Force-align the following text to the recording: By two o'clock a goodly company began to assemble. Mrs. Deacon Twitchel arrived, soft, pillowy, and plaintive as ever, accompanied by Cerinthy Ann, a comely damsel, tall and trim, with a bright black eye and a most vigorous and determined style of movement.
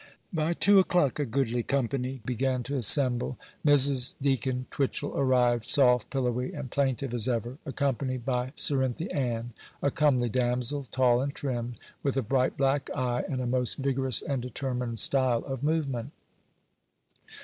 By 0.33 0.55
two 0.55 0.79
o'clock 0.79 1.19
a 1.19 1.25
goodly 1.27 1.61
company 1.61 2.21
began 2.25 2.63
to 2.63 2.75
assemble. 2.75 3.37
Mrs. 3.63 4.15
Deacon 4.19 4.65
Twitchel 4.71 5.15
arrived, 5.15 5.63
soft, 5.63 6.09
pillowy, 6.09 6.53
and 6.53 6.71
plaintive 6.71 7.13
as 7.13 7.27
ever, 7.27 7.59
accompanied 7.67 8.25
by 8.25 8.51
Cerinthy 8.55 9.11
Ann, 9.13 9.53
a 9.79 9.91
comely 9.91 10.27
damsel, 10.27 10.87
tall 10.91 11.21
and 11.21 11.35
trim, 11.35 11.75
with 12.01 12.17
a 12.17 12.23
bright 12.23 12.57
black 12.57 12.89
eye 12.95 13.23
and 13.29 13.41
a 13.41 13.45
most 13.45 13.77
vigorous 13.77 14.23
and 14.23 14.41
determined 14.41 14.97
style 14.97 15.43
of 15.45 15.61
movement. 15.61 16.11